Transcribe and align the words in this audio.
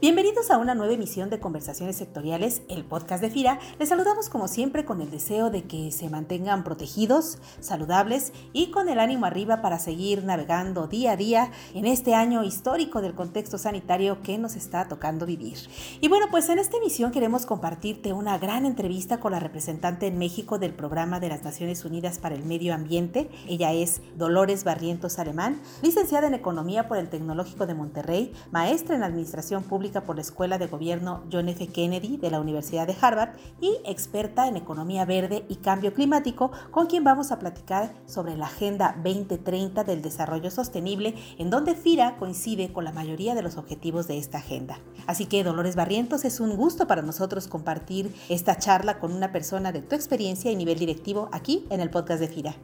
Bienvenidos 0.00 0.52
a 0.52 0.58
una 0.58 0.76
nueva 0.76 0.92
emisión 0.92 1.28
de 1.28 1.40
Conversaciones 1.40 1.96
Sectoriales, 1.96 2.62
el 2.68 2.84
podcast 2.84 3.20
de 3.20 3.30
FIRA. 3.30 3.58
Les 3.80 3.88
saludamos 3.88 4.28
como 4.28 4.46
siempre 4.46 4.84
con 4.84 5.00
el 5.00 5.10
deseo 5.10 5.50
de 5.50 5.64
que 5.64 5.90
se 5.90 6.08
mantengan 6.08 6.62
protegidos, 6.62 7.38
saludables 7.58 8.32
y 8.52 8.70
con 8.70 8.88
el 8.88 9.00
ánimo 9.00 9.26
arriba 9.26 9.60
para 9.60 9.80
seguir 9.80 10.22
navegando 10.22 10.86
día 10.86 11.10
a 11.10 11.16
día 11.16 11.50
en 11.74 11.84
este 11.84 12.14
año 12.14 12.44
histórico 12.44 13.00
del 13.00 13.16
contexto 13.16 13.58
sanitario 13.58 14.22
que 14.22 14.38
nos 14.38 14.54
está 14.54 14.86
tocando 14.86 15.26
vivir. 15.26 15.58
Y 16.00 16.06
bueno, 16.06 16.26
pues 16.30 16.48
en 16.48 16.60
esta 16.60 16.76
emisión 16.76 17.10
queremos 17.10 17.44
compartirte 17.44 18.12
una 18.12 18.38
gran 18.38 18.66
entrevista 18.66 19.18
con 19.18 19.32
la 19.32 19.40
representante 19.40 20.06
en 20.06 20.16
México 20.16 20.60
del 20.60 20.74
Programa 20.74 21.18
de 21.18 21.30
las 21.30 21.42
Naciones 21.42 21.84
Unidas 21.84 22.20
para 22.20 22.36
el 22.36 22.44
Medio 22.44 22.72
Ambiente. 22.72 23.30
Ella 23.48 23.72
es 23.72 24.00
Dolores 24.16 24.62
Barrientos 24.62 25.18
Alemán, 25.18 25.60
licenciada 25.82 26.28
en 26.28 26.34
Economía 26.34 26.86
por 26.86 26.98
el 26.98 27.08
Tecnológico 27.08 27.66
de 27.66 27.74
Monterrey, 27.74 28.32
maestra 28.52 28.94
en 28.94 29.02
Administración 29.02 29.64
Pública 29.64 29.87
por 29.88 30.16
la 30.16 30.22
Escuela 30.22 30.58
de 30.58 30.66
Gobierno 30.66 31.24
John 31.32 31.48
F. 31.48 31.66
Kennedy 31.68 32.18
de 32.18 32.30
la 32.30 32.40
Universidad 32.40 32.86
de 32.86 32.94
Harvard 33.00 33.30
y 33.60 33.78
experta 33.86 34.46
en 34.46 34.56
economía 34.56 35.04
verde 35.04 35.44
y 35.48 35.56
cambio 35.56 35.94
climático, 35.94 36.52
con 36.70 36.86
quien 36.86 37.04
vamos 37.04 37.32
a 37.32 37.38
platicar 37.38 37.94
sobre 38.06 38.36
la 38.36 38.46
Agenda 38.46 38.94
2030 39.02 39.84
del 39.84 40.02
Desarrollo 40.02 40.50
Sostenible, 40.50 41.14
en 41.38 41.50
donde 41.50 41.74
FIRA 41.74 42.16
coincide 42.18 42.72
con 42.72 42.84
la 42.84 42.92
mayoría 42.92 43.34
de 43.34 43.42
los 43.42 43.56
objetivos 43.56 44.06
de 44.06 44.18
esta 44.18 44.38
agenda. 44.38 44.78
Así 45.06 45.26
que, 45.26 45.42
Dolores 45.42 45.74
Barrientos, 45.74 46.24
es 46.24 46.38
un 46.40 46.56
gusto 46.56 46.86
para 46.86 47.02
nosotros 47.02 47.48
compartir 47.48 48.14
esta 48.28 48.58
charla 48.58 48.98
con 48.98 49.12
una 49.12 49.32
persona 49.32 49.72
de 49.72 49.80
tu 49.80 49.94
experiencia 49.94 50.52
y 50.52 50.56
nivel 50.56 50.78
directivo 50.78 51.28
aquí 51.32 51.66
en 51.70 51.80
el 51.80 51.88
podcast 51.88 52.20
de 52.20 52.28
FIRA. 52.28 52.54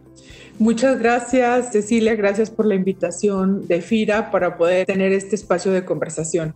Muchas 0.58 0.98
gracias, 0.98 1.72
Cecilia. 1.72 2.14
Gracias 2.14 2.50
por 2.50 2.66
la 2.66 2.74
invitación 2.74 3.66
de 3.66 3.80
FIRA 3.80 4.30
para 4.30 4.56
poder 4.56 4.86
tener 4.86 5.12
este 5.12 5.36
espacio 5.36 5.72
de 5.72 5.84
conversación. 5.84 6.54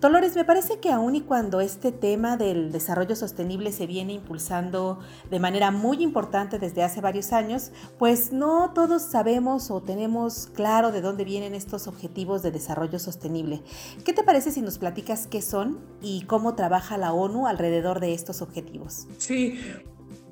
Dolores, 0.00 0.36
me 0.36 0.44
parece 0.44 0.78
que 0.78 0.92
aún 0.92 1.16
y 1.16 1.22
cuando 1.22 1.62
este 1.62 1.90
tema 1.90 2.36
del 2.36 2.70
desarrollo 2.70 3.16
sostenible 3.16 3.72
se 3.72 3.86
viene 3.86 4.12
impulsando 4.12 4.98
de 5.30 5.40
manera 5.40 5.70
muy 5.70 6.02
importante 6.02 6.58
desde 6.58 6.82
hace 6.82 7.00
varios 7.00 7.32
años, 7.32 7.72
pues 7.98 8.30
no 8.30 8.72
todos 8.74 9.00
sabemos 9.00 9.70
o 9.70 9.80
tenemos 9.80 10.48
claro 10.52 10.92
de 10.92 11.00
dónde 11.00 11.24
vienen 11.24 11.54
estos 11.54 11.86
objetivos 11.86 12.42
de 12.42 12.50
desarrollo 12.50 12.98
sostenible. 12.98 13.62
¿Qué 14.04 14.12
te 14.12 14.22
parece 14.22 14.50
si 14.50 14.60
nos 14.60 14.76
platicas 14.76 15.26
qué 15.26 15.40
son 15.40 15.78
y 16.02 16.24
cómo 16.26 16.54
trabaja 16.54 16.98
la 16.98 17.14
ONU 17.14 17.46
alrededor 17.46 17.98
de 17.98 18.12
estos 18.12 18.42
objetivos? 18.42 19.06
Sí, 19.16 19.58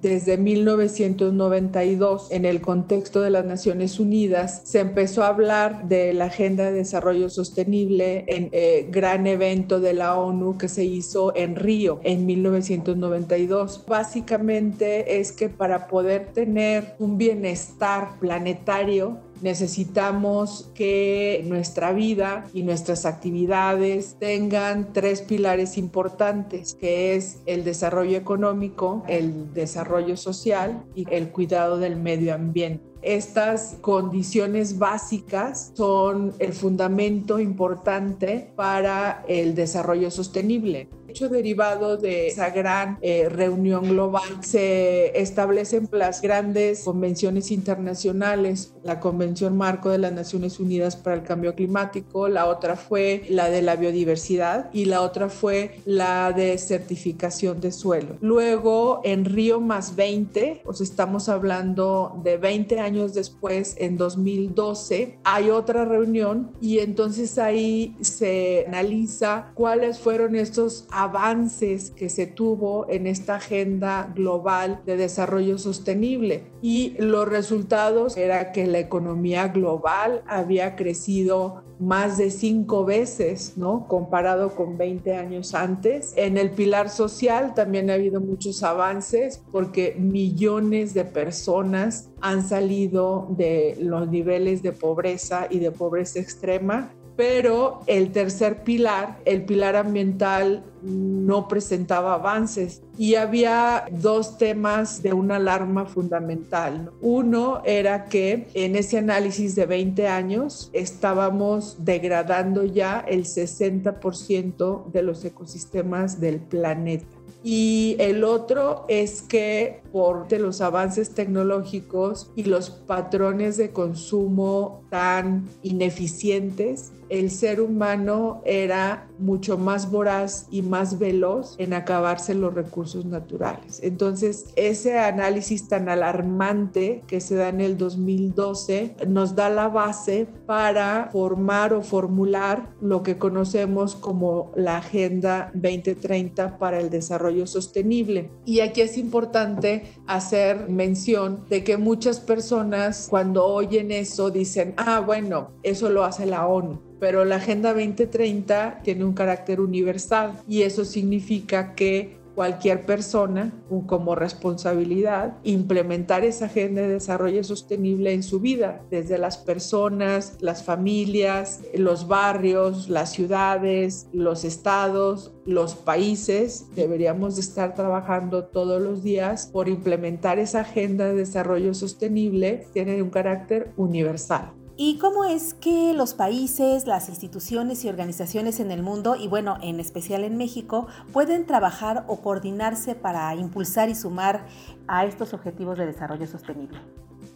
desde 0.09 0.37
1992, 0.37 2.29
en 2.31 2.45
el 2.45 2.61
contexto 2.61 3.21
de 3.23 3.31
las 3.31 3.45
Naciones 3.45 3.99
Unidas, 3.99 4.63
se 4.65 4.81
empezó 4.81 5.23
a 5.25 5.29
hablar 5.29 5.89
de 5.89 6.13
la 6.13 6.27
Agenda 6.27 6.65
de 6.65 6.73
Desarrollo 6.73 7.31
Sostenible 7.31 8.25
en 8.29 8.51
eh, 8.53 8.87
gran 8.91 9.27
evento 9.27 9.81
de 9.81 9.95
la 9.95 10.17
ONU 10.17 10.59
que 10.59 10.69
se 10.69 10.85
hizo 10.85 11.35
en 11.35 11.57
Río 11.57 12.01
en 12.05 12.27
1992. 12.27 13.85
Básicamente 13.87 15.21
es 15.21 15.33
que 15.33 15.49
para 15.49 15.89
poder 15.89 16.33
tener 16.33 16.95
un 16.99 17.17
bienestar 17.17 18.19
planetario, 18.21 19.19
necesitamos 19.45 20.70
que 20.75 21.45
nuestra 21.47 21.92
vida 21.92 22.47
y 22.55 22.62
nuestras 22.62 23.05
actividades 23.05 24.17
tengan 24.19 24.95
tres 24.95 25.20
pilares 25.20 25.77
importantes, 25.77 26.75
que 26.75 27.14
es 27.14 27.42
el 27.45 27.62
desarrollo 27.62 28.17
económico, 28.17 29.05
el 29.06 29.53
desarrollo 29.53 30.17
social 30.17 30.83
y 30.95 31.05
el 31.11 31.28
cuidado 31.28 31.78
del 31.78 31.97
medio 31.97 32.34
ambiente. 32.34 32.83
Estas 33.03 33.77
condiciones 33.83 34.78
básicas 34.78 35.73
son 35.74 36.33
el 36.39 36.55
fundamento 36.55 37.39
importante 37.39 38.51
para 38.57 39.27
el 39.29 39.55
desarrollo 39.55 40.11
sostenible 40.11 40.89
hecho 41.14 41.29
derivado 41.29 41.97
de 41.97 42.27
esa 42.27 42.51
gran 42.51 42.98
eh, 43.01 43.29
reunión 43.29 43.89
global 43.89 44.25
se 44.41 45.17
establecen 45.17 45.89
las 45.92 46.20
grandes 46.20 46.83
convenciones 46.83 47.52
internacionales, 47.52 48.75
la 48.83 48.98
Convención 48.98 49.57
Marco 49.57 49.91
de 49.91 49.98
las 49.98 50.13
Naciones 50.13 50.58
Unidas 50.58 50.97
para 50.97 51.14
el 51.14 51.23
Cambio 51.23 51.55
Climático, 51.55 52.27
la 52.27 52.47
otra 52.47 52.75
fue 52.75 53.23
la 53.29 53.48
de 53.48 53.63
la 53.63 53.77
biodiversidad 53.77 54.70
y 54.73 54.86
la 54.86 55.02
otra 55.02 55.29
fue 55.29 55.79
la 55.85 56.33
de 56.33 56.58
certificación 56.58 57.61
de 57.61 57.70
suelo. 57.70 58.17
Luego, 58.20 59.01
en 59.05 59.25
Río 59.25 59.61
más 59.61 59.95
20, 59.95 60.63
os 60.64 60.81
estamos 60.81 61.29
hablando 61.29 62.20
de 62.25 62.39
20 62.39 62.81
años 62.81 63.14
después, 63.14 63.77
en 63.79 63.96
2012, 63.96 65.19
hay 65.23 65.51
otra 65.51 65.85
reunión 65.85 66.51
y 66.61 66.81
entonces 66.81 67.39
ahí 67.39 67.96
se 68.01 68.64
analiza 68.67 69.52
cuáles 69.55 70.01
fueron 70.01 70.35
estos 70.35 70.86
avances 71.05 71.91
que 71.91 72.09
se 72.09 72.27
tuvo 72.27 72.87
en 72.89 73.07
esta 73.07 73.37
agenda 73.37 74.13
global 74.15 74.83
de 74.87 74.97
desarrollo 74.97 75.59
sostenible 75.59 76.51
y 76.63 76.97
los 76.98 77.29
resultados 77.29 78.17
era 78.17 78.53
que 78.53 78.67
la 78.67 78.79
economía 78.79 79.48
global 79.48 80.23
había 80.27 80.77
crecido 80.77 81.63
más 81.79 82.19
de 82.19 82.31
cinco 82.31 82.85
veces, 82.85 83.55
¿no? 83.57 83.87
Comparado 83.89 84.55
con 84.55 84.79
20 84.79 85.17
años 85.17 85.55
antes. 85.55 86.14
En 86.17 86.39
el 86.39 86.51
pilar 86.51 86.89
social 86.89 87.55
también 87.55 87.91
ha 87.91 87.95
habido 87.95 88.20
muchos 88.20 88.63
avances 88.63 89.43
porque 89.53 89.97
millones 89.98 90.95
de 90.95 91.05
personas 91.05 92.11
han 92.20 92.47
salido 92.47 93.27
de 93.31 93.77
los 93.81 94.09
niveles 94.09 94.63
de 94.63 94.73
pobreza 94.73 95.47
y 95.51 95.59
de 95.59 95.73
pobreza 95.73 96.20
extrema 96.20 96.93
pero 97.17 97.80
el 97.86 98.13
tercer 98.13 98.63
pilar, 98.63 99.19
el 99.25 99.45
pilar 99.45 99.77
ambiental, 99.77 100.64
no 100.85 101.48
presentaba 101.48 102.14
avances 102.14 102.83
y 102.98 103.14
había 103.14 103.86
dos 103.91 104.36
temas 104.36 105.02
de 105.02 105.14
una 105.14 105.36
alarma 105.36 105.86
fundamental. 105.86 106.91
Uno 107.01 107.63
era 107.64 108.05
que 108.05 108.48
en 108.55 108.77
ese 108.77 108.98
análisis 108.98 109.55
de 109.55 109.67
20 109.67 110.07
años 110.08 110.70
estábamos 110.73 111.85
degradando 111.85 112.64
ya 112.64 113.01
el 113.08 113.25
60% 113.25 114.92
de 114.92 115.02
los 115.02 115.25
ecosistemas 115.25 116.20
del 116.20 116.39
planeta. 116.41 117.14
Y 117.47 117.97
el 117.99 118.25
otro 118.25 118.87
es 118.89 119.21
que 119.21 119.83
por 119.93 120.33
los 120.33 120.63
avances 120.63 121.11
tecnológicos 121.11 122.33
y 122.35 122.45
los 122.45 122.71
patrones 122.71 123.59
de 123.59 123.71
consumo 123.71 124.83
tan 124.91 125.47
ineficientes, 125.63 126.93
el 127.11 127.31
ser 127.31 127.61
humano 127.61 128.41
era 128.44 129.09
mucho 129.19 129.59
más 129.59 129.91
voraz 129.91 130.47
y 130.50 130.62
más 130.62 130.99
veloz 130.99 131.55
en 131.59 131.75
acabarse 131.75 132.35
los 132.35 132.55
recursos 132.55 133.05
naturales. 133.05 133.81
Entonces, 133.82 134.47
ese 134.56 134.99
análisis 134.99 135.69
tan 135.69 135.88
alarmante 135.88 137.05
que 137.06 137.21
se 137.21 137.37
da 137.37 137.50
en 137.50 137.61
el 137.61 137.76
2012 137.76 138.97
nos 139.06 139.37
da 139.37 139.50
la 139.50 139.69
base 139.69 140.26
para 140.47 141.11
formar 141.12 141.75
o 141.75 141.82
formular 141.82 142.71
lo 142.81 143.03
que 143.03 143.19
conocemos 143.19 143.94
como 143.94 144.50
la 144.56 144.79
Agenda 144.79 145.50
2030 145.55 146.59
para 146.59 146.81
el 146.81 146.91
Desarrollo 146.91 147.33
Sostenible. 147.46 148.31
Y 148.44 148.61
aquí 148.61 148.81
es 148.81 148.96
importante 148.96 149.84
hacer 150.06 150.69
mención 150.69 151.44
de 151.49 151.64
que 151.64 151.76
muchas 151.76 152.20
personas 152.20 153.08
cuando 153.11 153.44
oyen 153.44 153.90
eso 153.90 154.31
dicen, 154.31 154.75
ah, 154.76 155.00
bueno, 155.00 155.50
eso 155.62 155.90
lo 155.90 156.05
hace 156.05 156.26
la 156.26 156.46
ONU 156.46 156.81
pero 157.05 157.26
la 157.26 157.37
Agenda 157.37 157.75
2030 157.75 158.81
tiene 158.82 159.05
un 159.05 159.12
carácter 159.12 159.61
universal 159.61 160.40
y 160.49 160.62
eso 160.62 160.87
significa 160.87 161.75
que 161.75 162.17
cualquier 162.34 162.84
persona 162.87 163.52
como 163.86 164.14
responsabilidad 164.14 165.34
implementar 165.44 166.25
esa 166.25 166.46
agenda 166.46 166.82
de 166.82 166.88
desarrollo 166.88 167.44
sostenible 167.44 168.12
en 168.12 168.22
su 168.22 168.40
vida, 168.40 168.82
desde 168.90 169.19
las 169.19 169.38
personas, 169.38 170.36
las 170.40 170.64
familias, 170.64 171.60
los 171.75 172.08
barrios, 172.08 172.88
las 172.88 173.12
ciudades, 173.12 174.08
los 174.12 174.44
estados, 174.44 175.32
los 175.44 175.75
países. 175.75 176.66
Deberíamos 176.75 177.38
estar 177.38 177.75
trabajando 177.75 178.44
todos 178.44 178.80
los 178.80 179.02
días 179.02 179.48
por 179.52 179.69
implementar 179.69 180.38
esa 180.38 180.60
agenda 180.60 181.06
de 181.06 181.14
desarrollo 181.14 181.75
sostenible, 181.75 182.66
tiene 182.72 183.02
un 183.02 183.10
carácter 183.10 183.72
universal. 183.76 184.52
¿Y 184.76 184.99
cómo 184.99 185.25
es 185.25 185.55
que 185.55 185.93
los 185.94 186.15
países, 186.15 186.87
las 186.87 187.09
instituciones 187.09 187.85
y 187.85 187.88
organizaciones 187.88 188.59
en 188.59 188.73
el 188.73 188.82
mundo, 188.82 189.15
y 189.15 189.29
bueno, 189.29 189.56
en 189.62 189.79
especial 189.79 190.25
en 190.25 190.37
México, 190.37 190.88
pueden 191.12 191.47
trabajar 191.47 192.05
o 192.09 192.21
coordinarse 192.21 192.94
para 192.94 193.35
impulsar 193.37 193.88
y 193.88 193.94
sumar 193.94 194.47
a 194.88 195.05
estos 195.05 195.32
objetivos 195.32 195.79
de 195.79 195.87
desarrollo 195.87 196.26
sostenible? 196.26 196.79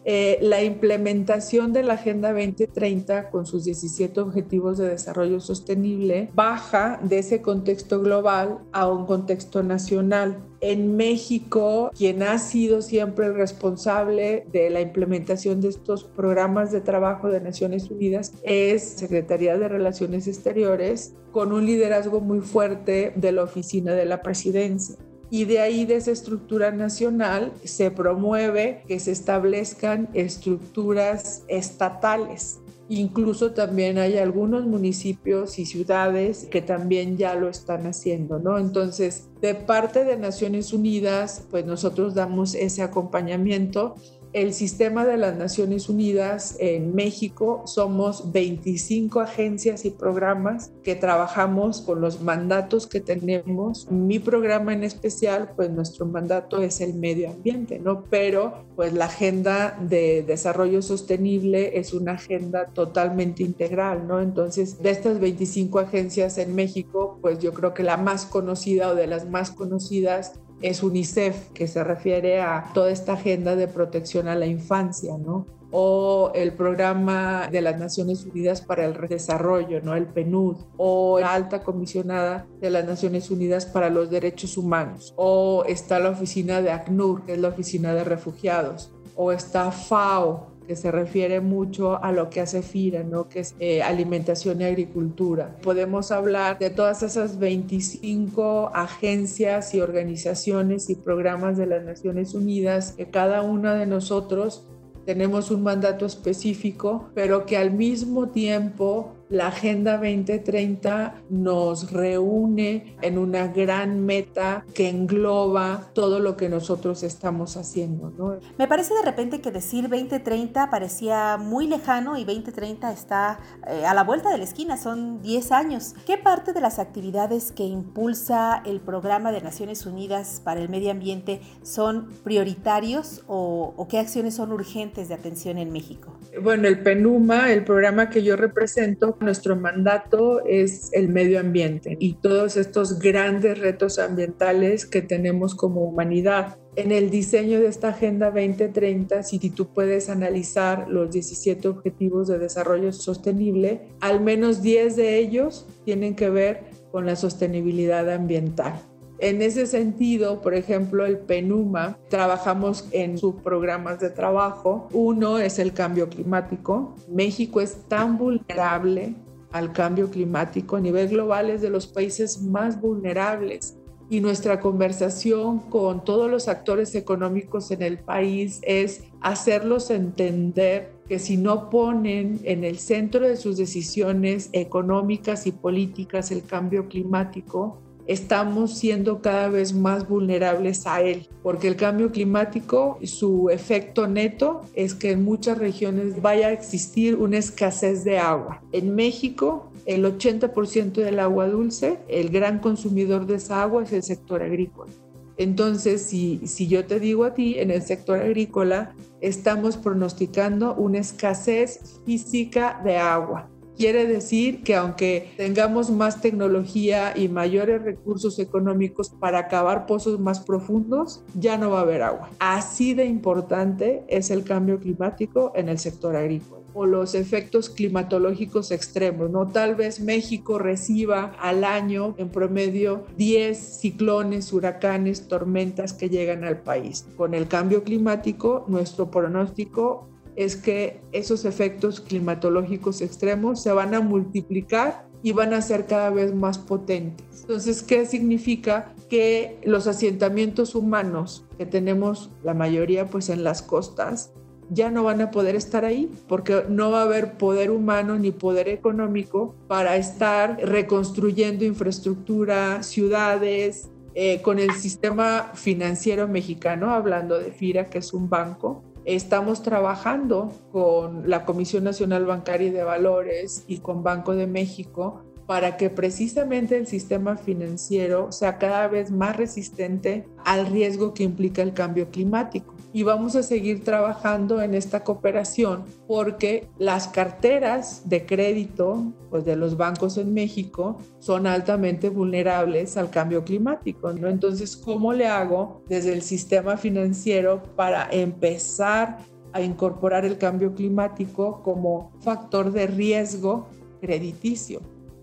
eh, 0.05 0.39
la 0.41 0.63
implementación 0.63 1.73
de 1.73 1.83
la 1.83 1.95
Agenda 1.95 2.33
2030 2.33 3.31
con 3.31 3.47
sus 3.47 3.65
17 3.65 4.21
Objetivos 4.21 4.79
de 4.79 4.89
Desarrollo 4.89 5.41
Sostenible 5.41 6.31
baja 6.35 6.99
de 7.03 7.19
ese 7.19 7.43
contexto 7.43 8.01
global 8.01 8.61
a 8.73 8.89
un 8.89 9.07
contexto 9.07 9.63
nacional. 9.63 10.39
En 10.61 10.97
México, 10.97 11.91
quien 11.97 12.23
ha 12.23 12.39
sido 12.39 12.83
siempre 12.83 13.27
el 13.27 13.35
responsable 13.35 14.45
de 14.53 14.71
la 14.71 14.81
implementación 14.81 15.61
de 15.61 15.69
estos 15.69 16.05
programas 16.05 16.73
de 16.73 16.81
trabajo 16.81 17.29
de 17.29 17.41
Naciones 17.41 17.91
Unidas 17.91 18.33
es 18.43 18.83
Secretaría 18.83 19.57
de 19.57 19.69
Relaciones 19.69 20.27
Exteriores, 20.27 21.15
con 21.31 21.53
un 21.53 21.67
liderazgo 21.67 22.21
muy 22.21 22.41
fuerte 22.41 23.13
de 23.15 23.33
la 23.33 23.45
Oficina 23.45 23.93
de 23.93 24.07
la 24.07 24.23
Presidencia 24.23 24.97
y 25.31 25.45
de 25.45 25.61
ahí 25.61 25.85
de 25.85 25.97
esa 25.97 26.11
estructura 26.11 26.71
nacional 26.71 27.53
se 27.65 27.91
promueve 27.91 28.83
que 28.89 28.99
se 28.99 29.13
establezcan 29.13 30.09
estructuras 30.15 31.45
estatales. 31.49 32.61
Incluso 32.91 33.53
también 33.53 33.99
hay 33.99 34.17
algunos 34.17 34.65
municipios 34.67 35.59
y 35.59 35.67
ciudades 35.67 36.49
que 36.51 36.63
también 36.63 37.19
ya 37.19 37.35
lo 37.35 37.49
están 37.49 37.87
haciendo, 37.87 38.39
¿no? 38.39 38.59
Entonces, 38.59 39.29
de 39.43 39.55
parte 39.55 40.05
de 40.05 40.17
Naciones 40.17 40.73
Unidas, 40.73 41.47
pues 41.51 41.67
nosotros 41.67 42.15
damos 42.15 42.55
ese 42.55 42.83
acompañamiento 42.83 43.95
el 44.33 44.53
sistema 44.53 45.07
de 45.07 45.17
las 45.17 45.37
Naciones 45.37 45.89
Unidas 45.89 46.57
en 46.59 46.95
México 46.95 47.63
somos 47.67 48.31
25 48.33 49.21
agencias 49.21 49.85
y 49.85 49.91
programas 49.91 50.71
que 50.83 50.95
trabajamos 50.95 51.81
con 51.81 52.01
los 52.01 52.21
mandatos 52.21 52.87
que 52.87 53.01
tenemos. 53.01 53.91
Mi 53.91 54.19
programa 54.19 54.73
en 54.73 54.85
especial, 54.85 55.53
pues 55.57 55.71
nuestro 55.71 56.07
mandato 56.07 56.61
es 56.63 56.81
el 56.81 56.95
medio 56.95 57.31
ambiente, 57.31 57.79
¿no? 57.79 58.05
Pero 58.11 58.65
pues 58.77 58.93
la 58.93 59.07
agenda 59.07 59.79
de 59.81 60.23
desarrollo 60.23 60.83
sostenible 60.83 61.79
es 61.79 61.95
una 61.95 62.13
agenda 62.13 62.67
totalmente 62.67 63.43
integral, 63.43 64.07
¿no? 64.07 64.21
Entonces, 64.21 64.83
de 64.83 64.91
estas 64.91 65.21
25 65.21 65.79
agencias 65.79 66.39
en 66.39 66.55
México, 66.55 67.19
pues 67.23 67.39
yo 67.39 67.53
creo 67.55 67.73
que 67.75 67.83
la 67.83 67.97
más 67.97 68.27
conocida 68.27 68.91
o 68.91 68.95
de 68.95 69.07
las 69.07 69.29
más 69.29 69.51
conocidas 69.51 70.35
es 70.61 70.83
UNICEF, 70.83 71.51
que 71.51 71.69
se 71.69 71.85
refiere 71.85 72.41
a 72.41 72.71
toda 72.75 72.91
esta 72.91 73.15
agenda 73.15 73.57
de 73.57 73.69
protección 73.69 74.29
a 74.29 74.35
la 74.35 74.47
infancia, 74.47 75.17
¿no? 75.19 75.47
o 75.71 76.33
el 76.35 76.55
programa 76.55 77.49
de 77.51 77.61
las 77.61 77.79
Naciones 77.79 78.25
Unidas 78.25 78.61
para 78.63 78.85
el 78.87 78.95
Desarrollo, 79.09 79.81
¿no? 79.83 79.95
el 79.95 80.07
PNUD, 80.07 80.57
o 80.77 81.21
la 81.21 81.35
alta 81.35 81.63
comisionada 81.63 82.47
de 82.61 82.71
las 82.71 82.87
Naciones 82.87 83.31
Unidas 83.31 83.67
para 83.67 83.91
los 83.91 84.11
Derechos 84.11 84.57
Humanos, 84.57 85.13
o 85.17 85.65
está 85.67 85.99
la 85.99 86.11
oficina 86.11 86.63
de 86.63 86.71
ACNUR, 86.71 87.25
que 87.25 87.35
es 87.35 87.39
la 87.39 87.49
oficina 87.49 87.95
de 87.95 88.05
refugiados, 88.05 88.91
o 89.15 89.33
está 89.33 89.71
FAO, 89.71 90.58
que 90.69 90.77
se 90.77 90.93
refiere 90.93 91.41
mucho 91.41 92.05
a 92.05 92.13
lo 92.13 92.29
que 92.29 92.43
hace 92.43 92.61
FIRA, 92.61 93.03
¿no? 93.03 93.27
que 93.29 93.41
es 93.41 93.55
eh, 93.59 93.83
alimentación 93.83 94.61
y 94.61 94.65
agricultura. 94.65 95.57
Podemos 95.63 96.13
hablar 96.13 96.59
de 96.59 96.69
todas 96.69 97.03
esas 97.03 97.39
25 97.39 98.71
agencias 98.75 99.75
y 99.75 99.81
organizaciones 99.81 100.91
y 100.91 100.95
programas 100.95 101.57
de 101.57 101.67
las 101.67 101.83
Naciones 101.83 102.35
Unidas 102.35 102.93
que 102.93 103.09
cada 103.09 103.41
una 103.41 103.75
de 103.77 103.87
nosotros 103.87 104.67
tenemos 105.07 105.51
un 105.51 105.63
mandato 105.63 106.05
específico, 106.05 107.09
pero 107.15 107.47
que 107.47 107.57
al 107.57 107.71
mismo 107.71 108.29
tiempo 108.29 109.15
la 109.31 109.49
Agenda 109.49 109.99
2030 109.99 111.23
nos 111.31 111.93
reúne 111.93 112.97
en 113.03 113.19
una 113.19 113.49
gran 113.49 114.05
meta 114.05 114.65
que 114.75 114.89
engloba 114.89 115.91
todo 115.93 116.19
lo 116.19 116.37
que 116.37 116.49
nosotros 116.49 117.03
estamos 117.03 117.57
haciendo. 117.57 118.41
Me 118.59 118.67
parece 118.67 118.95
de 118.95 119.03
repente 119.03 119.41
que 119.41 119.51
decir 119.51 119.89
2030 119.89 120.71
parecía 120.71 121.37
muy 121.37 121.67
lejano 121.67 122.17
y 122.17 122.25
2030 122.25 122.93
está 122.93 123.41
eh, 123.67 123.85
a 123.85 123.95
la 123.95 124.05
vuelta 124.05 124.31
de 124.31 124.39
la 124.39 124.45
esquina, 124.45 124.77
son 124.77 125.21
10 125.23 125.53
años. 125.53 125.95
¿Qué 126.07 126.17
parte 126.17 126.53
de 126.53 126.61
las 126.61 126.79
actividades 126.79 127.53
que 127.53 127.65
impulsa 127.65 128.63
el 128.65 128.81
programa 128.81 129.33
de 129.33 129.43
Naciones 129.43 129.85
Unidas 129.87 130.41
para 130.43 130.61
el 130.61 130.69
Medio 130.69 130.91
Ambiente 130.91 131.41
son 131.63 132.09
prioritarios 132.25 133.25
o, 133.27 133.75
o 133.77 133.89
qué 133.89 133.99
acciones 133.99 134.35
son 134.35 134.53
urgentes 134.53 135.09
de 135.09 135.15
atención 135.15 135.59
en 135.59 135.73
México? 135.73 136.17
Bueno, 136.43 136.69
el 136.69 136.81
PENUMA, 136.83 137.53
el 137.53 137.65
programa 137.65 138.11
que 138.11 138.23
yo 138.23 138.37
represento, 138.37 139.18
nuestro 139.21 139.57
mandato 139.57 140.45
es 140.45 140.91
el 140.93 141.09
medio 141.09 141.41
ambiente 141.41 141.97
y 141.99 142.15
todos 142.15 142.57
estos 142.57 142.99
grandes 142.99 143.59
retos 143.59 143.99
ambientales 143.99 144.87
que 144.87 145.03
tenemos 145.03 145.55
como 145.55 145.83
humanidad. 145.83 146.59
En 146.77 146.93
el 146.93 147.11
diseño 147.11 147.59
de 147.61 147.67
esta 147.67 147.89
Agenda 147.89 148.31
2030, 148.31 149.23
si 149.25 149.39
tú 149.51 149.73
puedes 149.73 150.09
analizar 150.09 150.89
los 150.89 151.11
17 151.11 151.67
Objetivos 151.69 152.29
de 152.29 152.39
Desarrollo 152.39 152.93
Sostenible, 152.93 153.89
al 154.01 154.21
menos 154.21 154.63
10 154.63 154.97
de 154.97 155.19
ellos 155.19 155.67
tienen 155.85 156.15
que 156.15 156.31
ver 156.31 156.65
con 156.93 157.07
la 157.07 157.17
sostenibilidad 157.17 158.09
ambiental. 158.11 158.88
En 159.21 159.43
ese 159.43 159.67
sentido, 159.67 160.41
por 160.41 160.55
ejemplo, 160.55 161.05
el 161.05 161.19
PENUMA, 161.19 161.99
trabajamos 162.09 162.89
en 162.93 163.19
sus 163.19 163.35
programas 163.35 163.99
de 163.99 164.11
trabajo. 164.11 164.89
Uno 164.93 165.39
es 165.39 165.59
el 165.59 165.73
cambio 165.73 166.09
climático. 166.09 166.95
México 167.09 167.61
es 167.61 167.83
tan 167.89 168.17
vulnerable 168.17 169.17
al 169.51 169.73
cambio 169.73 170.09
climático 170.09 170.77
a 170.77 170.81
nivel 170.81 171.09
global, 171.09 171.51
es 171.51 171.63
de 171.63 171.71
los 171.71 171.89
países 171.89 172.41
más 172.43 172.81
vulnerables. 172.81 173.77
Y 174.09 174.21
nuestra 174.21 174.61
conversación 174.61 175.59
con 175.59 176.05
todos 176.05 176.31
los 176.31 176.47
actores 176.47 176.95
económicos 176.95 177.73
en 177.73 177.83
el 177.83 177.99
país 177.99 178.61
es 178.63 179.03
hacerlos 179.21 179.91
entender 179.91 180.93
que 181.09 181.19
si 181.19 181.37
no 181.37 181.71
ponen 181.71 182.41
en 182.45 182.63
el 182.63 182.79
centro 182.79 183.27
de 183.27 183.37
sus 183.37 183.57
decisiones 183.57 184.49
económicas 184.53 185.47
y 185.47 185.53
políticas 185.53 186.31
el 186.31 186.45
cambio 186.45 186.89
climático, 186.89 187.81
estamos 188.09 188.79
siendo 188.79 189.21
cada 189.21 189.49
vez 189.51 189.75
más 189.75 190.09
vulnerables 190.09 190.87
a 190.87 191.03
él, 191.03 191.29
porque 191.43 191.69
el 191.69 191.77
cambio 191.77 192.11
climático, 192.11 192.99
su 193.05 193.51
efecto 193.51 194.09
neto 194.09 194.63
es 194.75 194.95
que 194.95 195.13
en 195.13 195.25
muchas 195.25 195.59
regiones 195.59 196.21
vaya 196.21 196.49
a 196.49 196.53
existir 196.53 197.17
una 197.17 197.37
escasez 197.37 198.05
de 198.05 198.19
agua. 198.19 198.63
En 198.73 198.95
México, 198.95 199.71
el 199.85 200.05
80% 200.07 200.93
del 200.93 201.21
agua 201.21 201.49
dulce, 201.49 201.99
el 202.09 202.31
gran 202.31 202.61
consumidor 202.61 203.27
de 203.27 203.37
esa 203.37 203.63
agua 203.63 203.85
es 203.85 203.93
el 203.93 204.03
sector 204.03 204.43
agrícola. 204.43 204.91
Entonces, 205.37 206.03
si, 206.03 206.41
si 206.47 206.67
yo 206.67 206.87
te 206.87 206.99
digo 206.99 207.25
a 207.25 207.35
ti, 207.35 207.59
en 207.59 207.71
el 207.71 207.83
sector 207.83 208.19
agrícola 208.19 208.95
estamos 209.21 209.77
pronosticando 209.77 210.75
una 210.75 210.99
escasez 210.99 212.01
física 212.05 212.81
de 212.83 212.97
agua 212.97 213.49
Quiere 213.79 214.07
decir 214.07 214.65
que 214.65 214.75
aunque 214.75 215.31
tengamos 215.37 215.89
más 215.89 216.21
tecnología 216.21 217.13
y 217.17 217.29
mayores 217.29 217.81
recursos 217.81 218.41
económicos 218.41 219.11
para 219.11 219.39
acabar 219.39 219.87
pozos 219.87 220.19
más 220.19 220.41
profundos, 220.41 221.23
ya 221.39 221.57
no 221.57 221.71
va 221.71 221.79
a 221.79 221.83
haber 221.83 222.03
agua. 222.03 222.29
Así 222.41 222.95
de 222.95 223.05
importante 223.05 224.03
es 224.09 224.33
el 224.33 224.43
cambio 224.43 224.81
climático 224.81 225.53
en 225.55 225.69
el 225.69 225.79
sector 225.79 226.17
agrícola 226.17 226.59
o 226.75 226.87
los 226.87 227.15
efectos 227.15 227.71
climatológicos 227.71 228.71
extremos, 228.71 229.31
¿no? 229.31 229.49
Tal 229.49 229.75
vez 229.75 230.01
México 230.01 230.59
reciba 230.59 231.33
al 231.41 231.65
año 231.65 232.15
en 232.19 232.29
promedio 232.29 233.05
10 233.17 233.59
ciclones, 233.59 234.53
huracanes, 234.53 235.29
tormentas 235.29 235.93
que 235.93 236.09
llegan 236.09 236.45
al 236.45 236.61
país. 236.61 237.07
Con 237.17 237.35
el 237.35 237.49
cambio 237.49 237.83
climático, 237.83 238.65
nuestro 238.69 239.11
pronóstico 239.11 240.09
es 240.39 240.55
que 240.55 241.01
esos 241.11 241.45
efectos 241.45 242.01
climatológicos 242.01 243.01
extremos 243.01 243.61
se 243.61 243.73
van 243.73 243.93
a 243.93 244.01
multiplicar 244.01 245.05
y 245.21 245.33
van 245.33 245.53
a 245.53 245.61
ser 245.61 245.87
cada 245.87 246.11
vez 246.11 246.33
más 246.33 246.59
potentes. 246.59 247.41
Entonces, 247.41 247.83
¿qué 247.83 248.07
significa? 248.07 248.95
Que 249.11 249.59
los 249.65 249.89
asentamientos 249.89 250.77
humanos 250.77 251.45
que 251.59 251.67
tenemos 251.67 252.31
la 252.45 252.55
mayoría 252.55 253.07
pues 253.07 253.31
en 253.31 253.43
las 253.43 253.63
costas 253.63 254.31
ya 254.71 254.93
no 254.93 255.03
van 255.03 255.21
a 255.23 255.33
poder 255.33 255.57
estar 255.57 255.85
ahí 255.85 256.09
porque 256.29 256.63
no 256.69 256.93
va 256.93 257.01
a 257.01 257.05
haber 257.05 257.37
poder 257.37 257.73
humano 257.73 258.17
ni 258.17 258.31
poder 258.31 258.69
económico 258.69 259.57
para 259.67 259.97
estar 259.97 260.57
reconstruyendo 260.63 261.65
infraestructura, 261.65 262.85
ciudades, 262.85 263.89
eh, 264.21 264.43
con 264.43 264.59
el 264.59 264.73
sistema 264.73 265.53
financiero 265.55 266.27
mexicano, 266.27 266.91
hablando 266.91 267.39
de 267.39 267.53
FIRA, 267.53 267.89
que 267.89 267.99
es 267.99 268.13
un 268.13 268.29
banco, 268.29 268.83
Estamos 269.09 269.63
trabajando 269.63 270.53
con 270.71 271.31
la 271.31 271.47
Comisión 271.47 271.83
Nacional 271.83 272.27
Bancaria 272.27 272.69
y 272.69 272.73
de 272.73 272.85
Valores 272.85 273.65
y 273.67 273.79
con 273.79 274.03
Banco 274.03 274.35
de 274.35 274.47
México 274.47 275.25
para 275.47 275.79
que 275.79 275.89
precisamente 275.89 276.77
el 276.77 276.87
sistema 276.87 277.39
financiero 277.39 278.31
sea 278.33 278.59
cada 278.59 278.87
vez 278.87 279.11
más 279.11 279.35
resistente 279.35 280.29
al 280.45 280.67
riesgo 280.67 281.15
que 281.15 281.23
implica 281.23 281.63
el 281.63 281.73
cambio 281.73 282.11
climático 282.11 282.75
y 282.99 283.05
vamos 283.05 283.37
a 283.37 283.45
seguir 283.45 283.85
trabajando 283.85 284.61
en 284.61 284.75
esta 284.75 285.05
cooperación 285.05 285.85
porque 286.09 286.69
las 286.79 287.07
carteras 287.07 288.09
de 288.09 288.27
crédito 288.27 289.13
pues, 289.31 289.45
de 289.45 289.55
los 289.55 289.77
bancos 289.77 290.19
en 290.19 290.35
México 290.35 290.99
son 291.21 291.47
altamente 291.47 292.09
vulnerables 292.09 292.97
al 292.97 293.09
cambio 293.09 293.45
climático. 293.45 294.13
¿no? 294.13 294.27
Entonces, 294.27 294.77
¿cómo 294.77 295.13
le 295.13 295.29
hago 295.29 295.81
desde 295.89 296.13
el 296.13 296.23
sistema 296.23 296.77
financiero 296.77 297.63
para 297.77 298.09
empezar 298.11 299.19
a 299.53 299.61
incorporar 299.61 300.25
el 300.25 300.37
cambio 300.37 300.75
climático 300.75 301.63
como 301.63 302.11
factor 302.19 302.73
de 302.73 302.89
riesgo 302.89 303.69
crediticio. 304.01 304.81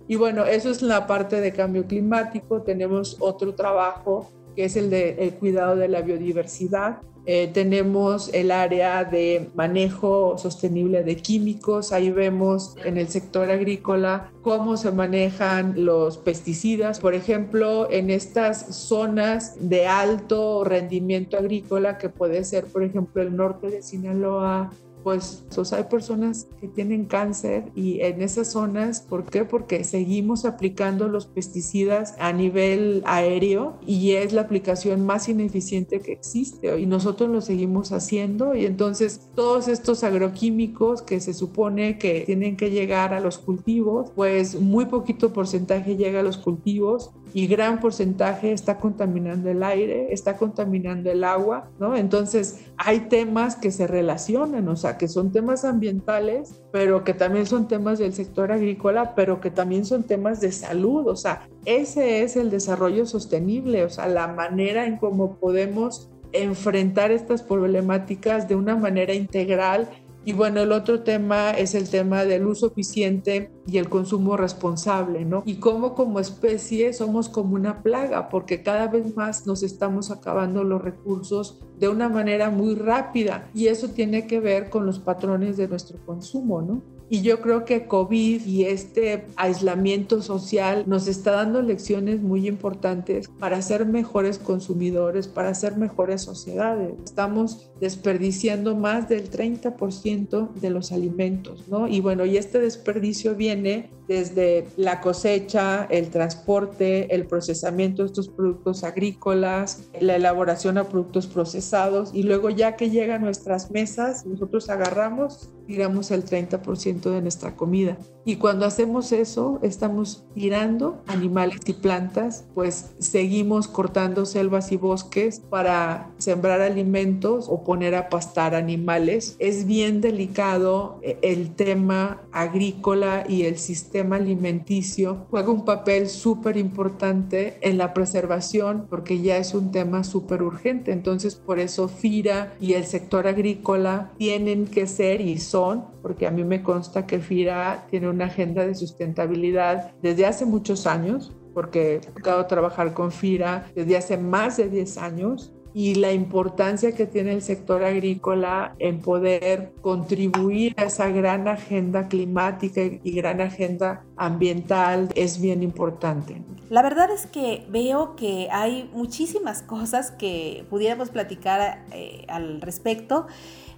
Y 0.08 0.16
bueno, 0.16 0.46
eso 0.46 0.70
es 0.70 0.82
la 0.82 1.08
parte 1.08 1.42
de 1.42 1.52
cambio 1.52 1.86
climático. 1.86 2.62
Tenemos 2.62 3.18
otro 3.20 3.54
trabajo 3.54 4.30
que 4.56 4.64
es 4.64 4.78
el 4.78 4.90
de 4.90 5.16
el 5.20 5.34
cuidado 5.34 5.76
de 5.76 5.90
la 5.90 6.02
biodiversidad. 6.02 7.02
Eh, 7.28 7.50
tenemos 7.54 8.32
el 8.34 8.52
área 8.52 9.04
de 9.04 9.50
manejo 9.56 10.38
sostenible 10.38 11.04
de 11.04 11.16
químicos. 11.16 11.92
Ahí 11.92 12.12
vemos 12.12 12.76
en 12.86 12.98
el 12.98 13.08
sector 13.08 13.50
agrícola 13.50 14.32
cómo 14.42 14.78
se 14.78 14.92
manejan 14.92 15.86
los 15.86 16.18
pesticidas. 16.18 17.00
Por 17.00 17.16
ejemplo, 17.16 17.90
en 17.90 18.12
estas 18.12 18.76
zonas 18.76 19.56
de 19.60 19.88
alto 19.88 20.64
rendimiento 20.64 21.38
agrícola, 21.38 21.98
que 21.98 22.10
puede 22.10 22.44
ser, 22.44 22.66
por 22.66 22.84
ejemplo, 22.84 23.22
el 23.22 23.36
norte 23.36 23.72
de 23.72 23.82
Sinaloa, 23.82 24.72
pues, 25.06 25.46
pues, 25.54 25.72
hay 25.72 25.84
personas 25.84 26.48
que 26.60 26.68
tienen 26.68 27.06
cáncer 27.06 27.72
y 27.76 28.02
en 28.02 28.24
esas 28.24 28.52
zonas, 28.52 29.02
¿por 29.02 29.26
qué? 29.26 29.46
Porque 29.46 29.84
seguimos 29.84 30.46
aplicando 30.46 31.08
los 31.08 31.28
pesticidas 31.28 32.16
a 32.18 32.34
nivel 32.34 33.04
aéreo 33.06 33.78
y 33.86 34.14
es 34.14 34.34
la 34.34 34.42
aplicación 34.42 35.06
más 35.06 35.30
ineficiente 35.30 36.00
que 36.00 36.12
existe 36.12 36.80
y 36.80 36.88
nosotros 36.88 37.30
lo 37.30 37.42
seguimos 37.42 37.92
haciendo 37.92 38.56
y 38.56 38.66
entonces 38.66 39.30
todos 39.36 39.68
estos 39.68 40.04
agroquímicos 40.04 41.04
que 41.04 41.20
se 41.20 41.36
supone 41.36 42.00
que 42.00 42.24
tienen 42.26 42.58
que 42.58 42.72
llegar 42.72 43.14
a 43.14 43.20
los 43.20 43.38
cultivos, 43.38 44.10
pues 44.16 44.60
muy 44.60 44.88
poquito 44.88 45.32
porcentaje 45.34 45.98
llega 45.98 46.22
a 46.22 46.24
los 46.24 46.40
cultivos 46.40 47.12
y 47.36 47.48
gran 47.48 47.82
porcentaje 47.82 48.54
está 48.54 48.78
contaminando 48.78 49.50
el 49.50 49.62
aire, 49.62 50.14
está 50.14 50.38
contaminando 50.38 51.12
el 51.12 51.26
agua, 51.26 51.70
¿no? 51.80 51.94
Entonces 51.94 52.62
hay 52.78 53.10
temas 53.10 53.58
que 53.58 53.72
se 53.72 53.88
relacionan, 53.88 54.66
o 54.70 54.78
sea, 54.78 54.98
que 54.98 55.10
son 55.10 55.34
temas 55.34 55.66
ambientales, 55.66 56.62
pero 56.72 57.04
que 57.04 57.14
también 57.14 57.46
son 57.46 57.68
temas 57.68 58.00
del 58.00 58.14
sector 58.14 58.54
agrícola, 58.54 59.16
pero 59.16 59.42
que 59.42 59.52
también 59.52 59.84
son 59.84 60.04
temas 60.04 60.40
de 60.40 60.54
salud. 60.54 61.08
O 61.08 61.18
sea, 61.18 61.46
ese 61.66 62.24
es 62.24 62.38
el 62.38 62.50
desarrollo 62.50 63.06
sostenible, 63.06 63.84
o 63.84 63.90
sea, 63.90 64.08
la 64.08 64.30
manera 64.30 64.86
en 64.86 64.96
cómo 64.96 65.36
podemos 65.36 66.10
enfrentar 66.32 67.12
estas 67.12 67.44
problemáticas 67.44 68.48
de 68.48 68.56
una 68.56 68.78
manera 68.78 69.14
integral 69.14 69.90
y 70.26 70.34
bueno, 70.34 70.62
el 70.62 70.72
otro 70.72 71.04
tema 71.04 71.52
es 71.52 71.76
el 71.76 71.88
tema 71.88 72.26
del 72.26 72.48
uso 72.48 72.68
eficiente 72.68 73.52
y 73.68 73.78
el 73.78 73.90
consumo 73.90 74.36
responsable, 74.36 75.24
¿no? 75.24 75.44
Y 75.46 75.56
cómo 75.56 75.94
como 75.94 76.20
especie 76.20 76.94
somos 76.94 77.30
como 77.30 77.54
una 77.54 77.84
plaga, 77.84 78.30
porque 78.30 78.64
cada 78.64 78.88
vez 78.88 79.16
más 79.16 79.46
nos 79.46 79.62
estamos 79.62 80.10
acabando 80.10 80.64
los 80.64 80.82
recursos 80.82 81.60
de 81.80 81.90
una 81.90 82.10
manera 82.10 82.50
muy 82.50 82.74
rápida 82.74 83.50
y 83.54 83.68
eso 83.68 83.90
tiene 83.90 84.26
que 84.26 84.40
ver 84.40 84.72
con 84.72 84.88
los 84.88 84.98
patrones 84.98 85.58
de 85.58 85.68
nuestro 85.68 86.04
consumo, 86.06 86.62
¿no? 86.62 86.95
Y 87.10 87.22
yo 87.22 87.42
creo 87.42 87.66
que 87.66 87.88
COVID 87.88 88.46
y 88.46 88.66
este 88.66 89.26
aislamiento 89.36 90.22
social 90.22 90.84
nos 90.88 91.08
está 91.08 91.32
dando 91.32 91.62
lecciones 91.62 92.22
muy 92.22 92.48
importantes 92.48 93.28
para 93.40 93.62
ser 93.62 93.86
mejores 93.86 94.40
consumidores, 94.40 95.28
para 95.28 95.54
ser 95.54 95.78
mejores 95.78 96.22
sociedades. 96.24 96.94
Estamos 97.04 97.70
desperdiciando 97.80 98.76
más 98.76 99.08
del 99.08 99.30
30% 99.30 100.54
de 100.54 100.70
los 100.70 100.92
alimentos, 100.92 101.68
¿no? 101.68 101.88
Y 101.88 102.02
bueno, 102.02 102.26
y 102.26 102.38
este 102.38 102.60
desperdicio 102.60 103.36
viene 103.36 103.92
desde 104.08 104.68
la 104.78 105.02
cosecha, 105.02 105.86
el 105.90 106.10
transporte, 106.10 107.14
el 107.14 107.26
procesamiento 107.26 108.04
de 108.04 108.08
estos 108.08 108.30
productos 108.30 108.84
agrícolas, 108.84 109.90
la 110.00 110.16
elaboración 110.16 110.78
a 110.78 110.84
productos 110.86 111.28
procesados 111.28 112.12
y 112.14 112.24
luego 112.24 112.50
ya 112.50 112.76
que 112.76 112.90
llega 112.90 113.16
a 113.16 113.20
nuestras 113.20 113.72
mesas, 113.72 114.26
nosotros 114.26 114.70
agarramos, 114.70 115.50
tiramos 115.66 116.12
el 116.12 116.26
30% 116.26 117.12
de 117.12 117.22
nuestra 117.22 117.56
comida. 117.56 117.98
Y 118.26 118.38
cuando 118.38 118.66
hacemos 118.66 119.12
eso, 119.12 119.60
estamos 119.62 120.26
tirando 120.34 121.04
animales 121.06 121.60
y 121.68 121.74
plantas, 121.74 122.46
pues 122.56 122.96
seguimos 122.98 123.68
cortando 123.68 124.26
selvas 124.26 124.72
y 124.72 124.78
bosques 124.78 125.40
para 125.40 126.10
sembrar 126.18 126.62
alimentos 126.62 127.46
o 127.48 127.64
poner 127.64 127.94
a 127.94 128.10
pastar 128.10 128.56
animales. 128.56 129.36
Es 129.38 129.68
bien 129.68 130.02
delicado 130.02 131.00
eh, 131.04 131.20
el 131.22 131.54
tema 131.54 132.24
agrícola 132.32 133.26
y 133.30 133.44
el 133.44 133.60
sistema 133.60 134.16
alimenticio. 134.16 135.28
Juega 135.30 135.52
un 135.52 135.64
papel 135.64 136.10
súper 136.10 136.58
importante 136.58 137.60
en 137.62 137.78
la 137.78 137.94
preservación 137.94 138.88
porque 138.90 139.22
ya 139.22 139.38
es 139.38 139.54
un 139.54 139.72
tema 139.72 140.04
súper 140.04 140.42
urgente. 140.42 140.92
Entonces, 140.92 141.36
por 141.36 141.60
eso 141.60 141.88
FIRA 141.88 142.54
y 142.60 142.74
el 142.74 142.86
sector 142.86 143.28
agrícola 143.28 144.12
tienen 144.18 144.66
que 144.66 144.88
ser 144.88 145.22
y 145.22 145.38
son, 145.38 145.86
porque 146.02 146.26
a 146.26 146.32
mí 146.32 146.44
me 146.44 146.64
consta 146.64 147.06
que 147.06 147.20
FIRA 147.20 147.86
tiene 147.90 148.15
una 148.16 148.26
agenda 148.26 148.66
de 148.66 148.74
sustentabilidad 148.74 149.92
desde 150.02 150.26
hace 150.26 150.46
muchos 150.46 150.88
años, 150.88 151.36
porque 151.54 151.96
he 151.96 152.00
tocado 152.00 152.46
trabajar 152.48 152.94
con 152.94 153.12
FIRA 153.12 153.68
desde 153.76 153.98
hace 153.98 154.18
más 154.18 154.58
de 154.58 154.70
10 154.70 154.98
años 154.98 155.54
y 155.74 155.96
la 155.96 156.14
importancia 156.14 156.94
que 156.94 157.06
tiene 157.06 157.34
el 157.34 157.42
sector 157.42 157.84
agrícola 157.84 158.76
en 158.80 159.02
poder 159.02 159.74
contribuir 159.82 160.74
a 160.78 160.86
esa 160.86 161.10
gran 161.10 161.50
agenda 161.50 162.08
climática 162.08 162.82
y 162.82 163.12
gran 163.12 163.42
agenda 163.42 164.06
ambiental 164.16 165.10
es 165.16 165.42
bien 165.42 165.64
importante. 165.64 166.42
La 166.70 166.82
verdad 166.82 167.12
es 167.12 167.28
que 167.28 167.66
veo 167.70 168.16
que 168.16 168.48
hay 168.52 168.90
muchísimas 168.94 169.62
cosas 169.62 170.12
que 170.12 170.66
pudiéramos 170.70 171.10
platicar 171.10 171.84
eh, 171.92 172.26
al 172.30 172.62
respecto. 172.62 173.28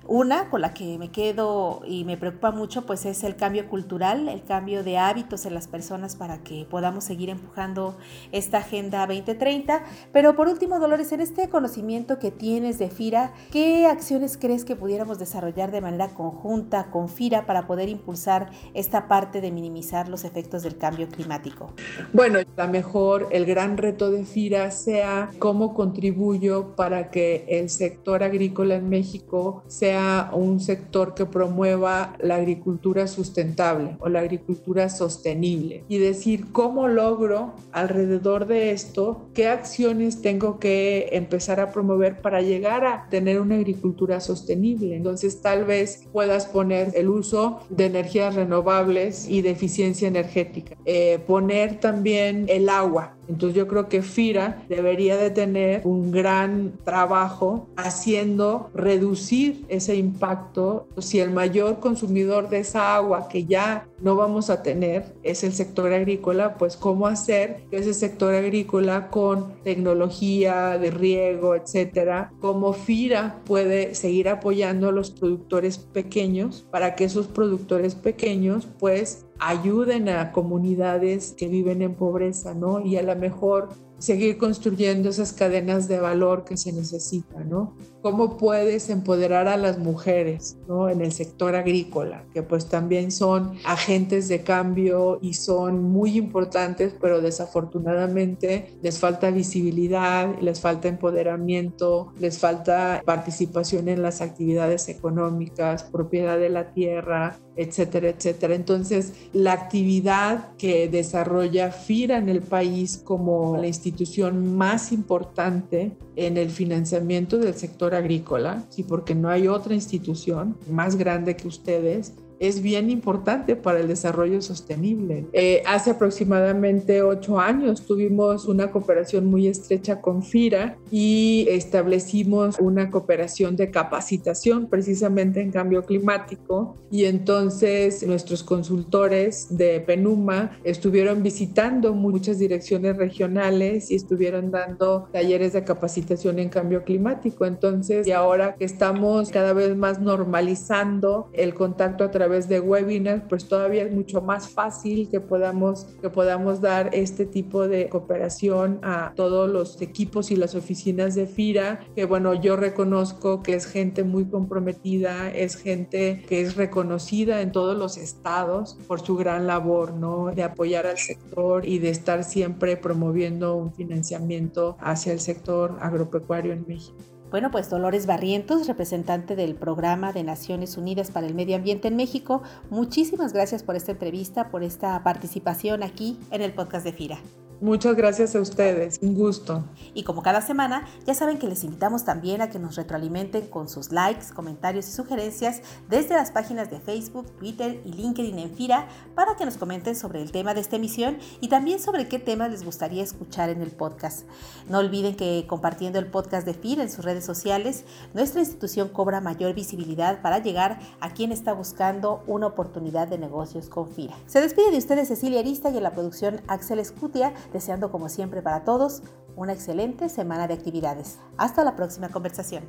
Una 0.09 0.49
con 0.49 0.61
la 0.61 0.73
que 0.73 0.97
me 0.97 1.11
quedo 1.11 1.81
y 1.85 2.05
me 2.05 2.15
preocupa 2.15 2.51
mucho 2.51 2.85
pues 2.85 3.05
es 3.05 3.25
el 3.25 3.35
cambio 3.35 3.67
cultural, 3.67 4.29
el 4.29 4.41
cambio 4.41 4.81
de 4.81 4.97
hábitos 4.97 5.45
en 5.45 5.53
las 5.53 5.67
personas 5.67 6.15
para 6.15 6.43
que 6.43 6.65
podamos 6.69 7.03
seguir 7.03 7.29
empujando 7.29 7.97
esta 8.31 8.59
Agenda 8.59 9.05
2030. 9.05 9.83
Pero 10.13 10.33
por 10.37 10.47
último, 10.47 10.79
Dolores, 10.79 11.11
en 11.11 11.19
este 11.19 11.49
conocimiento 11.49 12.19
que 12.19 12.31
tienes 12.31 12.79
de 12.79 12.89
FIRA, 12.89 13.33
¿qué 13.51 13.85
acciones 13.85 14.37
crees 14.37 14.63
que 14.63 14.77
pudiéramos 14.77 15.19
desarrollar 15.19 15.71
de 15.71 15.81
manera 15.81 16.07
conjunta 16.07 16.89
con 16.89 17.09
FIRA 17.09 17.45
para 17.45 17.67
poder 17.67 17.89
impulsar 17.89 18.49
esta 18.73 19.09
parte 19.09 19.41
de 19.41 19.51
minimizar 19.51 20.07
los 20.07 20.23
efectos 20.23 20.63
del 20.63 20.77
cambio 20.77 21.09
climático? 21.09 21.73
Bueno, 22.13 22.39
a 22.39 22.65
lo 22.65 22.71
mejor 22.71 23.27
el 23.31 23.45
gran 23.45 23.75
reto 23.75 24.09
de 24.09 24.23
FIRA 24.23 24.71
sea 24.71 25.31
cómo 25.37 25.73
contribuyo 25.73 26.77
para 26.77 27.11
que 27.11 27.45
el 27.49 27.69
sector 27.69 28.23
agrícola 28.23 28.75
en 28.75 28.87
México 28.87 29.63
sea 29.67 29.96
un 30.33 30.59
sector 30.59 31.13
que 31.13 31.25
promueva 31.25 32.15
la 32.19 32.35
agricultura 32.35 33.07
sustentable 33.07 33.97
o 33.99 34.09
la 34.09 34.19
agricultura 34.19 34.89
sostenible 34.89 35.83
y 35.87 35.97
decir 35.97 36.51
cómo 36.51 36.87
logro 36.87 37.53
alrededor 37.71 38.47
de 38.47 38.71
esto, 38.71 39.29
qué 39.33 39.47
acciones 39.47 40.21
tengo 40.21 40.59
que 40.59 41.09
empezar 41.11 41.59
a 41.59 41.71
promover 41.71 42.21
para 42.21 42.41
llegar 42.41 42.85
a 42.85 43.07
tener 43.09 43.39
una 43.39 43.55
agricultura 43.55 44.19
sostenible. 44.19 44.95
Entonces 44.95 45.41
tal 45.41 45.65
vez 45.65 46.07
puedas 46.11 46.45
poner 46.45 46.91
el 46.95 47.09
uso 47.09 47.61
de 47.69 47.85
energías 47.85 48.35
renovables 48.35 49.27
y 49.29 49.41
de 49.41 49.51
eficiencia 49.51 50.07
energética, 50.07 50.77
eh, 50.85 51.19
poner 51.25 51.79
también 51.79 52.45
el 52.47 52.69
agua 52.69 53.16
entonces 53.27 53.55
yo 53.55 53.67
creo 53.67 53.89
que 53.89 54.01
FIRA 54.01 54.63
debería 54.69 55.17
de 55.17 55.29
tener 55.29 55.81
un 55.85 56.11
gran 56.11 56.73
trabajo 56.83 57.67
haciendo 57.75 58.69
reducir 58.73 59.65
ese 59.69 59.95
impacto. 59.95 60.87
Si 60.97 61.19
el 61.19 61.31
mayor 61.31 61.79
consumidor 61.79 62.49
de 62.49 62.59
esa 62.59 62.95
agua 62.95 63.27
que 63.29 63.45
ya 63.45 63.87
no 64.01 64.15
vamos 64.15 64.49
a 64.49 64.63
tener 64.63 65.15
es 65.23 65.43
el 65.43 65.53
sector 65.53 65.91
agrícola, 65.93 66.55
pues 66.55 66.77
cómo 66.77 67.07
hacer 67.07 67.63
que 67.69 67.77
ese 67.77 67.93
sector 67.93 68.33
agrícola 68.33 69.09
con 69.09 69.53
tecnología 69.63 70.77
de 70.77 70.91
riego, 70.91 71.55
etcétera, 71.55 72.31
cómo 72.39 72.73
FIRA 72.73 73.37
puede 73.45 73.95
seguir 73.95 74.29
apoyando 74.29 74.89
a 74.89 74.91
los 74.91 75.11
productores 75.11 75.77
pequeños 75.77 76.65
para 76.71 76.95
que 76.95 77.05
esos 77.05 77.27
productores 77.27 77.95
pequeños 77.95 78.67
pues 78.79 79.26
ayuden 79.39 80.09
a 80.09 80.31
comunidades 80.31 81.33
que 81.37 81.47
viven 81.47 81.81
en 81.81 81.95
pobreza, 81.95 82.53
¿no? 82.53 82.81
Y 82.81 82.97
a 82.97 83.03
lo 83.03 83.15
mejor 83.15 83.69
seguir 83.97 84.37
construyendo 84.37 85.09
esas 85.09 85.33
cadenas 85.33 85.87
de 85.87 85.99
valor 85.99 86.43
que 86.43 86.57
se 86.57 86.71
necesitan, 86.71 87.49
¿no? 87.49 87.75
¿Cómo 88.01 88.37
puedes 88.37 88.89
empoderar 88.89 89.47
a 89.47 89.57
las 89.57 89.79
mujeres, 89.79 90.57
¿no? 90.67 90.89
En 90.89 91.01
el 91.01 91.11
sector 91.11 91.55
agrícola, 91.55 92.25
que 92.33 92.43
pues 92.43 92.67
también 92.67 93.11
son 93.11 93.57
agentes 93.65 94.27
de 94.27 94.43
cambio 94.43 95.19
y 95.21 95.33
son 95.33 95.83
muy 95.83 96.17
importantes, 96.17 96.93
pero 97.01 97.21
desafortunadamente 97.21 98.77
les 98.81 98.99
falta 98.99 99.31
visibilidad, 99.31 100.39
les 100.39 100.61
falta 100.61 100.87
empoderamiento, 100.87 102.13
les 102.19 102.37
falta 102.37 103.01
participación 103.05 103.89
en 103.89 104.01
las 104.01 104.21
actividades 104.21 104.89
económicas, 104.89 105.83
propiedad 105.83 106.37
de 106.37 106.49
la 106.49 106.71
tierra, 106.71 107.37
etcétera, 107.57 108.09
etcétera. 108.09 108.55
Entonces, 108.55 109.13
la 109.33 109.53
actividad 109.53 110.55
que 110.57 110.87
desarrolla 110.87 111.71
FIRA 111.71 112.17
en 112.17 112.29
el 112.29 112.41
país 112.41 113.01
como 113.03 113.57
la 113.57 113.67
institución 113.67 114.55
más 114.55 114.91
importante 114.91 115.97
en 116.15 116.37
el 116.37 116.49
financiamiento 116.49 117.37
del 117.37 117.55
sector 117.55 117.95
agrícola, 117.97 118.63
sí, 118.69 118.83
porque 118.83 119.15
no 119.15 119.29
hay 119.29 119.47
otra 119.47 119.73
institución 119.73 120.57
más 120.69 120.95
grande 120.95 121.35
que 121.35 121.47
ustedes 121.47 122.13
es 122.39 122.61
bien 122.61 122.89
importante 122.89 123.55
para 123.55 123.79
el 123.79 123.87
desarrollo 123.87 124.41
sostenible. 124.41 125.25
Eh, 125.33 125.63
hace 125.65 125.91
aproximadamente 125.91 127.01
ocho 127.01 127.39
años 127.39 127.85
tuvimos 127.85 128.45
una 128.45 128.71
cooperación 128.71 129.25
muy 129.25 129.47
estrecha 129.47 130.01
con 130.01 130.23
FIRA 130.23 130.77
y 130.91 131.47
establecimos 131.49 132.59
una 132.59 132.91
cooperación 132.91 133.55
de 133.55 133.71
capacitación 133.71 134.67
precisamente 134.67 135.41
en 135.41 135.51
cambio 135.51 135.83
climático 135.83 136.75
y 136.91 137.05
entonces 137.05 138.05
nuestros 138.05 138.43
consultores 138.43 139.47
de 139.49 139.81
Penuma 139.81 140.57
estuvieron 140.63 141.23
visitando 141.23 141.93
muchas 141.93 142.39
direcciones 142.39 142.97
regionales 142.97 143.91
y 143.91 143.95
estuvieron 143.95 144.51
dando 144.51 145.09
talleres 145.11 145.53
de 145.53 145.63
capacitación 145.63 146.39
en 146.39 146.49
cambio 146.49 146.83
climático. 146.83 147.45
Entonces, 147.45 148.07
y 148.07 148.11
ahora 148.11 148.55
que 148.55 148.65
estamos 148.65 149.29
cada 149.29 149.53
vez 149.53 149.75
más 149.75 149.99
normalizando 149.99 151.29
el 151.33 151.53
contacto 151.53 152.03
a 152.03 152.11
través 152.11 152.26
través 152.27 152.49
de 152.49 152.59
webinars, 152.59 153.23
pues 153.29 153.47
todavía 153.47 153.83
es 153.83 153.91
mucho 153.93 154.21
más 154.21 154.49
fácil 154.49 155.07
que 155.09 155.21
podamos, 155.21 155.85
que 156.01 156.09
podamos 156.09 156.59
dar 156.59 156.89
este 156.93 157.25
tipo 157.25 157.69
de 157.69 157.87
cooperación 157.87 158.79
a 158.83 159.13
todos 159.15 159.49
los 159.49 159.81
equipos 159.81 160.29
y 160.29 160.35
las 160.35 160.53
oficinas 160.53 161.15
de 161.15 161.25
FIRA, 161.25 161.79
que 161.95 162.03
bueno, 162.03 162.33
yo 162.33 162.57
reconozco 162.57 163.41
que 163.41 163.53
es 163.53 163.65
gente 163.65 164.03
muy 164.03 164.25
comprometida, 164.25 165.31
es 165.31 165.55
gente 165.55 166.25
que 166.27 166.41
es 166.41 166.57
reconocida 166.57 167.39
en 167.39 167.53
todos 167.53 167.77
los 167.77 167.95
estados 167.95 168.77
por 168.87 168.99
su 168.99 169.15
gran 169.15 169.47
labor, 169.47 169.93
¿no? 169.93 170.33
De 170.35 170.43
apoyar 170.43 170.85
al 170.85 170.97
sector 170.97 171.65
y 171.65 171.79
de 171.79 171.91
estar 171.91 172.25
siempre 172.25 172.75
promoviendo 172.75 173.55
un 173.55 173.73
financiamiento 173.73 174.75
hacia 174.81 175.13
el 175.13 175.21
sector 175.21 175.77
agropecuario 175.79 176.51
en 176.51 176.65
México. 176.67 177.16
Bueno, 177.29 177.51
pues 177.51 177.69
Dolores 177.69 178.05
Barrientos, 178.05 178.67
representante 178.67 179.35
del 179.35 179.53
Programa 179.55 180.13
de 180.13 180.23
Naciones 180.23 180.77
Unidas 180.77 181.11
para 181.11 181.27
el 181.27 181.35
Medio 181.35 181.57
Ambiente 181.57 181.89
en 181.89 181.97
México, 181.97 182.41
muchísimas 182.69 183.33
gracias 183.33 183.63
por 183.63 183.75
esta 183.75 183.91
entrevista, 183.91 184.49
por 184.49 184.63
esta 184.63 185.03
participación 185.03 185.83
aquí 185.83 186.17
en 186.31 186.41
el 186.41 186.53
podcast 186.53 186.85
de 186.85 186.93
FIRA. 186.93 187.19
Muchas 187.59 187.95
gracias 187.95 188.35
a 188.35 188.39
ustedes, 188.39 188.99
un 189.01 189.15
gusto. 189.15 189.63
Y 189.95 190.03
como 190.03 190.21
cada 190.21 190.41
semana, 190.41 190.85
ya 191.07 191.15
saben 191.15 191.39
que 191.39 191.47
les 191.47 191.63
invitamos 191.63 192.05
también 192.05 192.39
a 192.41 192.51
que 192.51 192.59
nos 192.59 192.75
retroalimenten 192.75 193.47
con 193.47 193.67
sus 193.67 193.91
likes, 193.91 194.27
comentarios 194.31 194.87
y 194.87 194.91
sugerencias 194.91 195.63
desde 195.89 196.13
las 196.13 196.29
páginas 196.29 196.69
de 196.69 196.79
Facebook, 196.79 197.31
Twitter 197.39 197.81
y 197.83 197.93
LinkedIn 197.93 198.37
en 198.37 198.51
FIRA 198.51 198.87
para 199.15 199.35
que 199.35 199.45
nos 199.45 199.57
comenten 199.57 199.95
sobre 199.95 200.21
el 200.21 200.31
tema 200.31 200.53
de 200.53 200.61
esta 200.61 200.75
emisión 200.75 201.17
y 201.41 201.47
también 201.47 201.79
sobre 201.79 202.07
qué 202.07 202.19
temas 202.19 202.51
les 202.51 202.63
gustaría 202.63 203.01
escuchar 203.01 203.49
en 203.49 203.63
el 203.63 203.71
podcast. 203.71 204.27
No 204.69 204.77
olviden 204.77 205.15
que 205.15 205.45
compartiendo 205.47 205.97
el 205.97 206.05
podcast 206.05 206.45
de 206.45 206.53
FIRA 206.53 206.83
en 206.83 206.91
sus 206.91 207.03
redes 207.03 207.25
sociales, 207.25 207.85
nuestra 208.13 208.39
institución 208.39 208.89
cobra 208.89 209.19
mayor 209.19 209.55
visibilidad 209.55 210.21
para 210.21 210.37
llegar 210.37 210.77
a 210.99 211.09
quien 211.15 211.31
está 211.31 211.53
buscando 211.53 212.23
una 212.27 212.45
oportunidad 212.45 213.07
de 213.07 213.17
negocios 213.17 213.67
con 213.67 213.89
FIRA. 213.89 214.15
Se 214.27 214.41
despide 214.41 214.69
de 214.69 214.77
ustedes 214.77 215.07
Cecilia 215.07 215.39
Arista 215.39 215.71
y 215.71 215.77
en 215.77 215.83
la 215.83 215.93
producción 215.93 216.41
Axel 216.47 216.77
Escutia 216.77 217.33
deseando 217.53 217.91
como 217.91 218.09
siempre 218.09 218.41
para 218.41 218.63
todos 218.63 219.01
una 219.35 219.53
excelente 219.53 220.09
semana 220.09 220.47
de 220.47 220.55
actividades. 220.55 221.19
Hasta 221.37 221.63
la 221.63 221.75
próxima 221.75 222.09
conversación. 222.09 222.63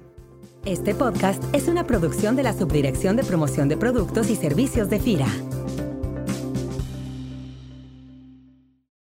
Este 0.64 0.94
podcast 0.94 1.42
es 1.54 1.68
una 1.68 1.86
producción 1.86 2.36
de 2.36 2.42
la 2.42 2.52
Subdirección 2.52 3.16
de 3.16 3.24
Promoción 3.24 3.68
de 3.68 3.76
Productos 3.76 4.28
y 4.28 4.36
Servicios 4.36 4.90
de 4.90 5.00
FIRA. 5.00 5.28